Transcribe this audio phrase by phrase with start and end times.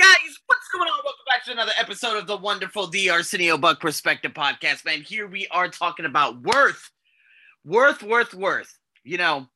[0.00, 0.98] Guys, what's going on?
[1.04, 5.02] Welcome back to another episode of the wonderful The Arsenio Buck Perspective Podcast, man.
[5.02, 6.88] Here we are talking about worth.
[7.66, 8.78] Worth, worth, worth.
[9.04, 9.46] You know,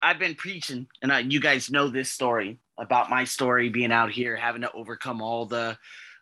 [0.00, 4.12] I've been preaching, and I, you guys know this story about my story being out
[4.12, 5.76] here having to overcome all the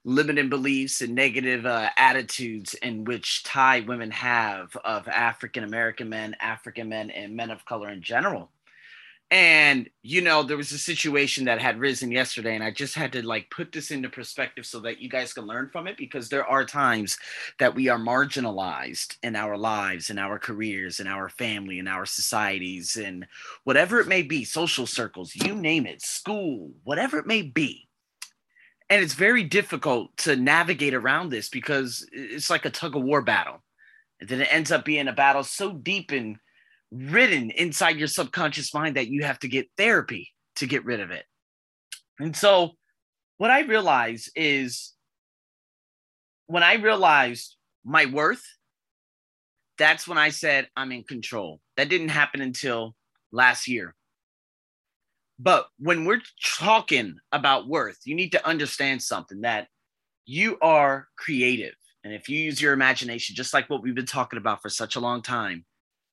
[0.06, 6.34] limiting beliefs and negative uh, attitudes in which Thai women have of African American men,
[6.40, 8.50] African men, and men of color in general.
[9.32, 13.12] And you know, there was a situation that had risen yesterday, and I just had
[13.12, 16.28] to like put this into perspective so that you guys can learn from it because
[16.28, 17.16] there are times
[17.58, 22.04] that we are marginalized in our lives, in our careers, in our family, in our
[22.04, 23.26] societies, and
[23.64, 27.88] whatever it may be, social circles, you name it, school, whatever it may be.
[28.90, 33.22] And it's very difficult to navigate around this because it's like a tug of war
[33.22, 33.62] battle.
[34.20, 36.36] And then it ends up being a battle so deep and
[36.92, 41.10] written inside your subconscious mind that you have to get therapy to get rid of
[41.10, 41.24] it.
[42.20, 42.72] And so
[43.38, 44.92] what i realize is
[46.46, 48.44] when i realized my worth
[49.78, 51.60] that's when i said i'm in control.
[51.76, 52.94] That didn't happen until
[53.32, 53.94] last year.
[55.38, 59.66] But when we're talking about worth, you need to understand something that
[60.24, 61.74] you are creative.
[62.04, 64.94] And if you use your imagination, just like what we've been talking about for such
[64.94, 65.64] a long time,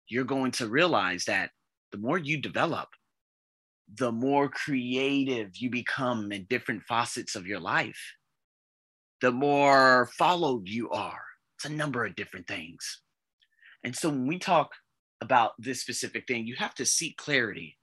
[0.09, 1.51] you're going to realize that
[1.91, 2.89] the more you develop,
[3.95, 8.15] the more creative you become in different facets of your life,
[9.21, 11.21] the more followed you are.
[11.57, 13.01] It's a number of different things.
[13.83, 14.71] And so when we talk
[15.21, 17.77] about this specific thing, you have to seek clarity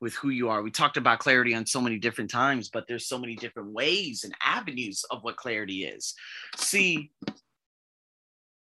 [0.00, 0.62] with who you are.
[0.62, 4.24] We talked about clarity on so many different times, but there's so many different ways
[4.24, 6.14] and avenues of what clarity is.
[6.56, 7.10] See,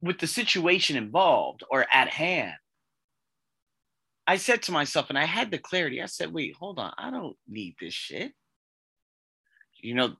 [0.01, 2.55] with the situation involved or at hand,
[4.27, 7.11] I said to myself, and I had the clarity, I said, wait, hold on, I
[7.11, 8.33] don't need this shit.
[9.83, 10.15] You know,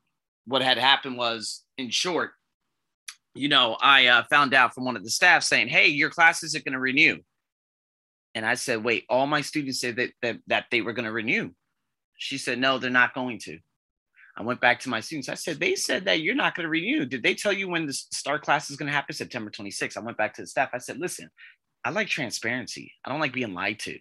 [0.47, 2.33] what had happened was, in short,
[3.35, 6.43] you know, I uh, found out from one of the staff saying, hey, your class
[6.43, 7.19] isn't going to renew.
[8.35, 11.13] And I said, wait, all my students said that, that, that they were going to
[11.13, 11.51] renew.
[12.17, 13.59] She said, no, they're not going to.
[14.37, 15.29] I went back to my students.
[15.29, 17.07] I said, they said that you're not going to renew.
[17.07, 19.15] Did they tell you when the start class is going to happen?
[19.15, 19.97] September 26th.
[19.97, 20.71] I went back to the staff.
[20.73, 21.31] I said, listen,
[21.85, 22.93] I like transparency.
[23.05, 23.99] I don't like being lied to.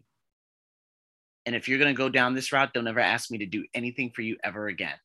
[1.46, 3.66] And if you're going to go down this route, don't ever ask me to do
[3.74, 4.96] anything for you ever again.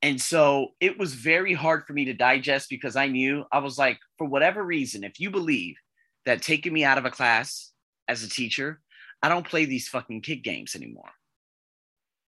[0.00, 3.78] And so it was very hard for me to digest because I knew I was
[3.78, 5.76] like, for whatever reason, if you believe
[6.24, 7.70] that taking me out of a class
[8.08, 8.80] as a teacher,
[9.22, 11.10] I don't play these fucking kid games anymore.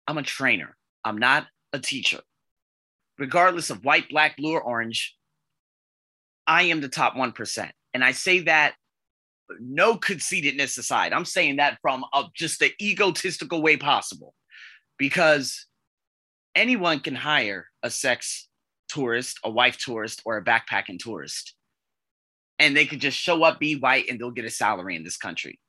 [0.07, 0.75] I'm a trainer.
[1.05, 2.19] I'm not a teacher.
[3.17, 5.15] Regardless of white, black, blue, or orange,
[6.45, 7.71] I am the top 1%.
[7.93, 8.75] And I say that
[9.59, 11.13] no conceitedness aside.
[11.13, 14.33] I'm saying that from a, just the egotistical way possible
[14.97, 15.65] because
[16.55, 18.47] anyone can hire a sex
[18.87, 21.55] tourist, a wife tourist, or a backpacking tourist
[22.61, 25.17] and they could just show up, be white, and they'll get a salary in this
[25.17, 25.59] country.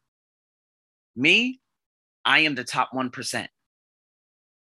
[1.17, 1.59] Me,
[2.23, 3.47] I am the top 1%.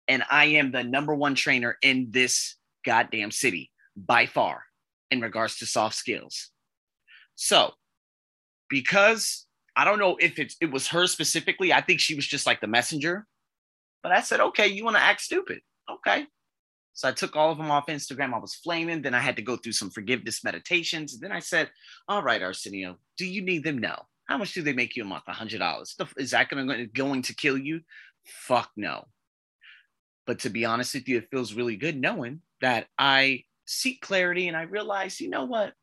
[0.10, 4.64] And I am the number one trainer in this goddamn city by far
[5.10, 6.52] in regards to soft skills.
[7.38, 7.72] So,
[8.70, 12.46] because I don't know if it's, it was her specifically, I think she was just
[12.46, 13.26] like the messenger.
[14.04, 15.60] But I said, okay, you want to act stupid?
[15.90, 16.26] Okay.
[16.94, 18.34] So I took all of them off Instagram.
[18.34, 19.04] I was flaming.
[19.04, 21.14] Then I had to go through some forgiveness meditations.
[21.14, 21.70] And then I said,
[22.08, 23.78] All right, Arsenio, do you need them?
[23.78, 23.96] No.
[24.26, 25.24] How much do they make you a month?
[25.28, 25.96] Hundred dollars.
[26.18, 27.82] Is that going to kill you?
[28.26, 29.06] Fuck no.
[30.26, 34.48] But to be honest with you, it feels really good knowing that I seek clarity
[34.48, 35.74] and I realize, you know what?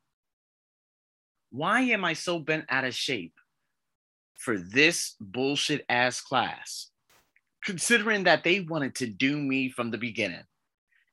[1.55, 3.33] Why am I so bent out of shape
[4.37, 6.91] for this bullshit ass class?
[7.63, 10.43] Considering that they wanted to do me from the beginning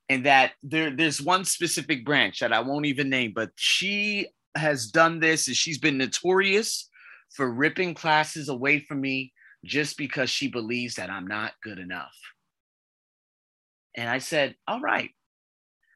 [0.09, 4.27] and that there there's one specific branch that I won't even name, but she
[4.57, 6.91] has done this and she's been notorious
[7.31, 9.33] for ripping classes away from me
[9.65, 12.19] just because she believes that I'm not good enough.
[13.97, 15.11] And I said, All right.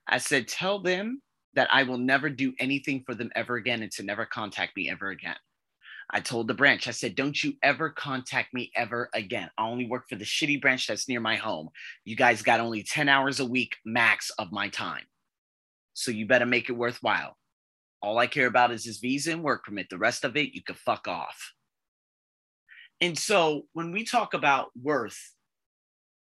[0.07, 1.21] I said, Tell them
[1.57, 4.89] that I will never do anything for them ever again and to never contact me
[4.89, 5.37] ever again.
[6.11, 9.51] I told the branch, I said, don't you ever contact me ever again.
[9.59, 11.71] I only work for the shitty branch that's near my home.
[12.05, 15.03] You guys got only 10 hours a week max of my time.
[15.95, 17.37] So you better make it worthwhile.
[18.03, 19.89] All I care about is this visa and work permit.
[19.91, 21.53] The rest of it, you can fuck off.
[23.01, 25.19] And so when we talk about worth,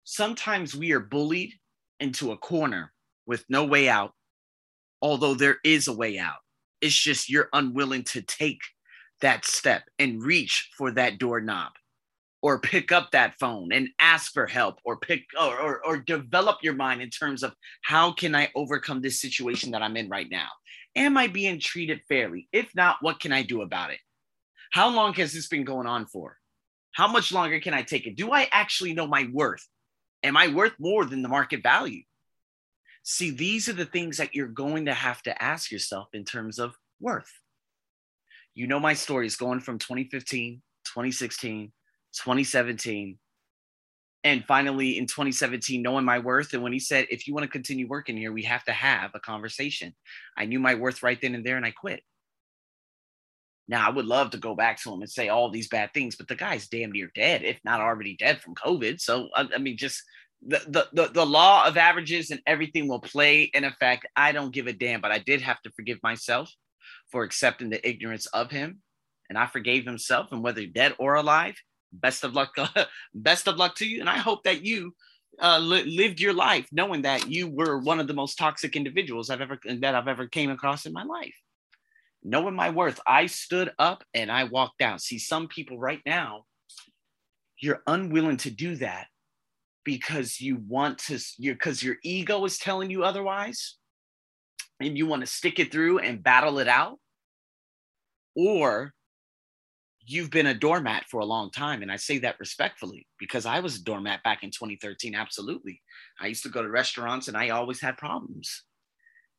[0.04, 1.54] sometimes we are bullied
[1.98, 2.92] into a corner
[3.26, 4.12] with no way out,
[5.04, 6.38] although there is a way out.
[6.80, 8.62] It's just you're unwilling to take
[9.20, 11.72] that step and reach for that doorknob
[12.40, 16.58] or pick up that phone and ask for help or pick or, or, or develop
[16.62, 20.28] your mind in terms of how can I overcome this situation that I'm in right
[20.30, 20.48] now?
[20.96, 22.48] Am I being treated fairly?
[22.50, 24.00] If not, what can I do about it?
[24.72, 26.38] How long has this been going on for?
[26.92, 28.16] How much longer can I take it?
[28.16, 29.66] Do I actually know my worth?
[30.22, 32.02] Am I worth more than the market value?
[33.04, 36.58] See, these are the things that you're going to have to ask yourself in terms
[36.58, 37.30] of worth.
[38.54, 41.72] You know, my story is going from 2015, 2016,
[42.14, 43.18] 2017,
[44.24, 46.54] and finally in 2017, knowing my worth.
[46.54, 49.10] And when he said, if you want to continue working here, we have to have
[49.14, 49.94] a conversation.
[50.38, 52.02] I knew my worth right then and there, and I quit.
[53.68, 56.16] Now, I would love to go back to him and say all these bad things,
[56.16, 59.00] but the guy's damn near dead, if not already dead from COVID.
[59.00, 60.02] So, I, I mean, just
[60.46, 64.06] the, the, the, law of averages and everything will play in effect.
[64.16, 66.50] I don't give a damn, but I did have to forgive myself
[67.10, 68.80] for accepting the ignorance of him.
[69.28, 70.32] And I forgave himself.
[70.32, 71.54] And whether dead or alive,
[71.92, 72.54] best of luck.
[73.14, 74.00] best of luck to you.
[74.00, 74.94] And I hope that you
[75.40, 79.30] uh, li- lived your life knowing that you were one of the most toxic individuals
[79.30, 81.34] I've ever that I've ever came across in my life
[82.24, 85.02] knowing my worth, I stood up and I walked out.
[85.02, 86.44] See, some people right now,
[87.60, 89.06] you're unwilling to do that
[89.84, 93.76] because you want to, you because your ego is telling you otherwise,
[94.80, 96.98] and you want to stick it through and battle it out,
[98.34, 98.92] or
[100.06, 101.82] you've been a doormat for a long time.
[101.82, 105.14] And I say that respectfully because I was a doormat back in 2013.
[105.14, 105.80] Absolutely.
[106.20, 108.64] I used to go to restaurants and I always had problems.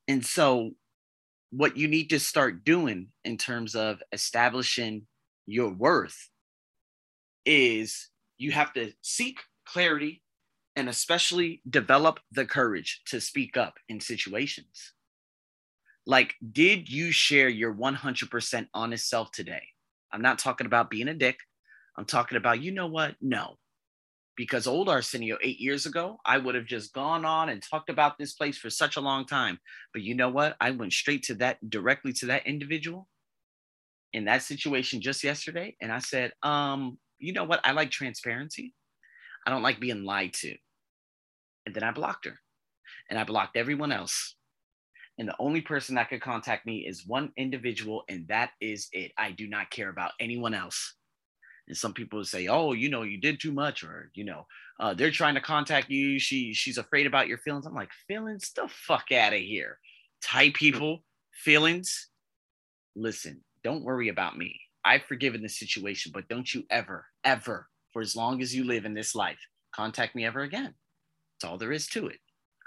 [0.08, 0.72] And so
[1.52, 5.06] what you need to start doing in terms of establishing
[5.46, 6.30] your worth
[7.46, 10.24] is you have to seek clarity
[10.76, 14.94] and especially develop the courage to speak up in situations.
[16.06, 19.64] Like, did you share your 100% honest self today?
[20.12, 21.40] I'm not talking about being a dick.
[21.98, 23.16] I'm talking about, you know what?
[23.22, 23.58] No,
[24.36, 28.18] because old Arsenio eight years ago, I would have just gone on and talked about
[28.18, 29.60] this place for such a long time.
[29.94, 30.56] But you know what?
[30.60, 33.08] I went straight to that directly to that individual
[34.14, 35.76] in that situation just yesterday.
[35.82, 37.62] And I said, um, you know what?
[37.64, 38.74] I like transparency.
[39.46, 40.56] I don't like being lied to.
[41.66, 42.40] And then I blocked her.
[43.10, 44.36] And I blocked everyone else.
[45.18, 49.12] And the only person that could contact me is one individual, and that is it.
[49.18, 50.96] I do not care about anyone else.
[51.68, 54.46] And some people say oh you know you did too much or you know
[54.80, 56.20] uh, they're trying to contact you.
[56.20, 57.66] She she's afraid about your feelings.
[57.66, 58.52] I'm like feelings?
[58.56, 59.80] The fuck out of here
[60.22, 61.04] type people
[61.44, 62.10] feelings?
[62.96, 64.60] Listen don't worry about me.
[64.84, 68.86] I've forgiven the situation but don't you ever ever for as long as you live
[68.86, 69.40] in this life
[69.74, 70.76] contact me ever again
[71.42, 72.20] that's all there is to it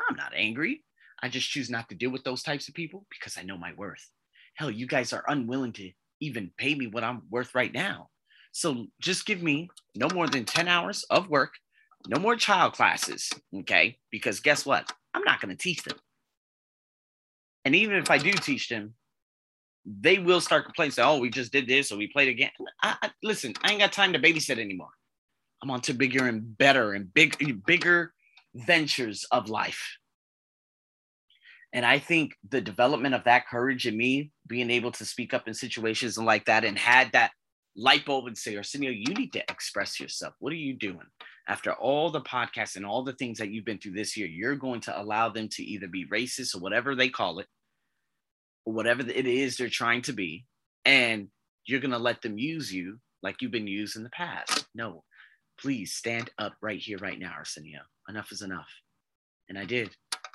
[0.08, 0.82] i'm not angry
[1.22, 3.72] i just choose not to deal with those types of people because i know my
[3.76, 4.10] worth
[4.54, 8.08] hell you guys are unwilling to even pay me what i'm worth right now
[8.52, 11.54] so just give me no more than 10 hours of work,
[12.08, 13.98] no more child classes, okay?
[14.10, 14.90] Because guess what?
[15.14, 15.96] I'm not going to teach them.
[17.64, 18.94] And even if I do teach them,
[19.84, 22.50] they will start complaining, say, oh, we just did this or we played again.
[22.82, 24.90] I, I, listen, I ain't got time to babysit anymore.
[25.62, 28.12] I'm on to bigger and better and big, bigger
[28.66, 29.96] ventures of life.
[31.72, 35.46] And I think the development of that courage in me, being able to speak up
[35.46, 37.32] in situations and like that and had that
[37.76, 40.34] light bulb and say, Arsenio, you need to express yourself.
[40.38, 41.06] What are you doing?
[41.46, 44.56] After all the podcasts and all the things that you've been through this year, you're
[44.56, 47.46] going to allow them to either be racist or whatever they call it,
[48.64, 50.44] or whatever it is they're trying to be.
[50.84, 51.28] And
[51.66, 54.66] you're going to let them use you like you've been used in the past.
[54.74, 55.04] No,
[55.60, 57.80] please stand up right here, right now, Arsenio.
[58.08, 58.68] Enough is enough.
[59.48, 59.90] And I did.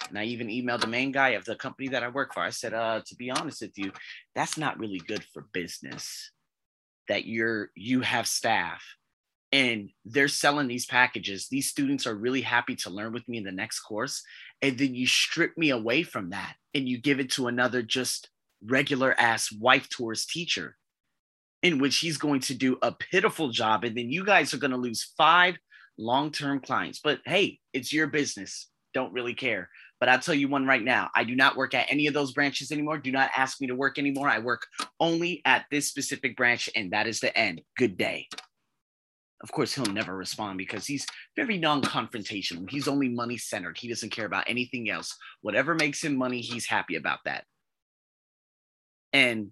[0.09, 2.41] And I even emailed the main guy of the company that I work for.
[2.41, 3.91] I said, uh, to be honest with you,
[4.35, 6.31] that's not really good for business
[7.07, 8.83] that you're you have staff
[9.51, 13.43] and they're selling these packages these students are really happy to learn with me in
[13.43, 14.23] the next course
[14.61, 18.29] and then you strip me away from that and you give it to another just
[18.65, 20.77] regular ass wife tours teacher
[21.63, 24.71] in which he's going to do a pitiful job and then you guys are going
[24.71, 25.55] to lose five
[25.97, 29.69] long-term clients but hey it's your business don't really care
[30.03, 31.09] but I'll tell you one right now.
[31.15, 32.97] I do not work at any of those branches anymore.
[32.97, 34.27] Do not ask me to work anymore.
[34.27, 34.67] I work
[34.99, 37.61] only at this specific branch, and that is the end.
[37.77, 38.27] Good day.
[39.41, 42.69] Of course, he'll never respond because he's very non confrontational.
[42.69, 43.77] He's only money centered.
[43.77, 45.15] He doesn't care about anything else.
[45.39, 47.45] Whatever makes him money, he's happy about that.
[49.13, 49.51] And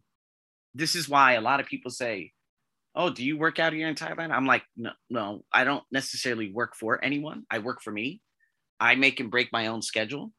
[0.76, 2.32] this is why a lot of people say,
[2.96, 4.32] Oh, do you work out here in Thailand?
[4.32, 7.46] I'm like, no, no, I don't necessarily work for anyone.
[7.52, 8.22] I work for me.
[8.80, 10.34] I make and break my own schedule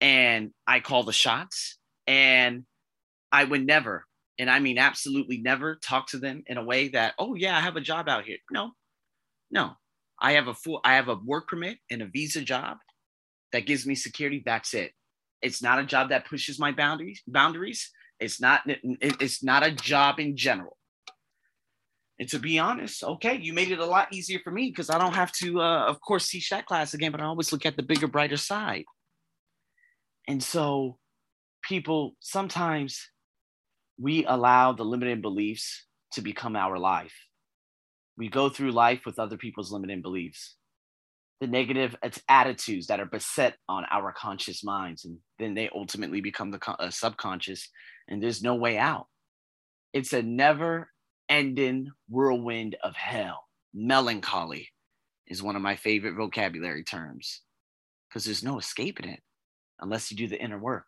[0.00, 1.78] and I call the shots.
[2.06, 2.64] And
[3.32, 4.06] I would never,
[4.38, 7.60] and I mean absolutely never, talk to them in a way that, oh, yeah, I
[7.60, 8.38] have a job out here.
[8.50, 8.72] No,
[9.50, 9.72] No,
[10.20, 12.78] I have a full, I have a work permit and a visa job
[13.52, 14.42] that gives me security.
[14.44, 14.92] That's it.
[15.42, 17.22] It's not a job that pushes my boundaries.
[17.28, 17.90] Boundaries.
[18.20, 18.62] It's not.
[18.66, 20.76] It's not a job in general.
[22.18, 24.98] And to be honest, okay, you made it a lot easier for me because I
[24.98, 27.12] don't have to, uh, of course, teach that class again.
[27.12, 28.84] But I always look at the bigger, brighter side.
[30.28, 30.98] And so,
[31.62, 33.08] people sometimes
[33.98, 37.14] we allow the limiting beliefs to become our life.
[38.18, 40.56] We go through life with other people's limiting beliefs
[41.40, 41.96] the negative
[42.28, 46.90] attitudes that are beset on our conscious minds and then they ultimately become the uh,
[46.90, 47.68] subconscious
[48.10, 49.06] and there's no way out.
[49.92, 50.90] It's a never
[51.28, 53.44] ending whirlwind of hell.
[53.72, 54.68] Melancholy
[55.26, 57.42] is one of my favorite vocabulary terms
[58.08, 59.20] because there's no escaping it
[59.80, 60.86] unless you do the inner work.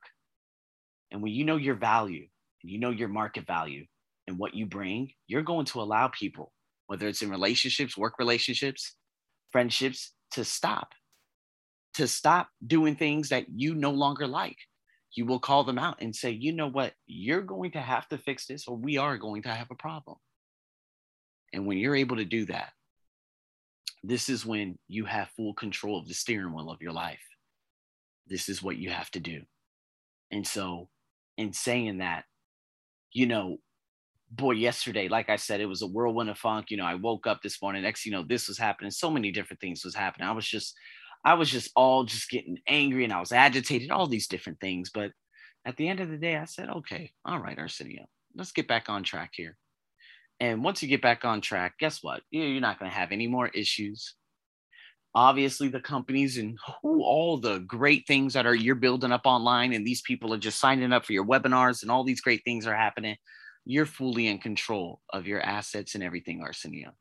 [1.10, 2.26] And when you know your value
[2.62, 3.86] and you know your market value
[4.26, 6.52] and what you bring you're going to allow people
[6.86, 8.94] whether it's in relationships work relationships
[9.52, 10.88] friendships to stop,
[11.94, 14.56] to stop doing things that you no longer like.
[15.14, 18.18] You will call them out and say, you know what, you're going to have to
[18.18, 20.16] fix this, or we are going to have a problem.
[21.52, 22.70] And when you're able to do that,
[24.02, 27.20] this is when you have full control of the steering wheel of your life.
[28.26, 29.42] This is what you have to do.
[30.30, 30.88] And so,
[31.36, 32.24] in saying that,
[33.12, 33.58] you know,
[34.30, 36.70] boy, yesterday, like I said, it was a whirlwind of funk.
[36.70, 38.90] You know, I woke up this morning, next, you know, this was happening.
[38.90, 40.26] So many different things was happening.
[40.26, 40.74] I was just,
[41.24, 44.90] I was just all just getting angry and I was agitated, all these different things.
[44.92, 45.12] But
[45.64, 48.88] at the end of the day, I said, okay, all right, Arsenio, let's get back
[48.88, 49.56] on track here.
[50.40, 52.22] And once you get back on track, guess what?
[52.30, 54.14] You're not going to have any more issues.
[55.14, 59.74] Obviously, the companies and who, all the great things that are you're building up online,
[59.74, 62.66] and these people are just signing up for your webinars, and all these great things
[62.66, 63.16] are happening
[63.64, 66.92] you're fully in control of your assets and everything, Arsenio.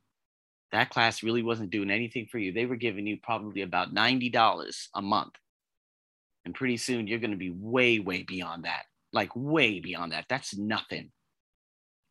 [0.72, 2.52] That class really wasn't doing anything for you.
[2.52, 5.34] They were giving you probably about $90 a month.
[6.46, 8.84] And pretty soon you're going to be way, way beyond that.
[9.14, 10.26] Like way beyond that.
[10.30, 11.12] That's nothing.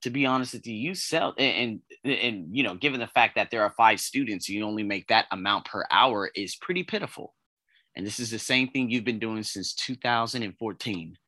[0.03, 3.35] To be honest with you, you sell and, and and you know, given the fact
[3.35, 7.35] that there are five students, you only make that amount per hour is pretty pitiful.
[7.97, 11.19] And this is the same thing you've been doing since 2014.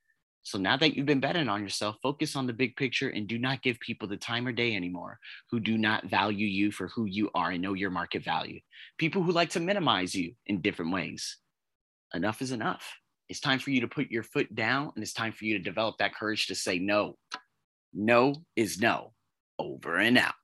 [0.45, 3.39] So now that you've been betting on yourself, focus on the big picture and do
[3.39, 5.19] not give people the time or day anymore
[5.51, 8.59] who do not value you for who you are and know your market value.
[8.99, 11.39] People who like to minimize you in different ways.
[12.13, 12.93] Enough is enough.
[13.29, 15.63] It's time for you to put your foot down and it's time for you to
[15.63, 17.17] develop that courage to say no.
[17.95, 19.13] No is no.
[19.59, 20.35] Over and out.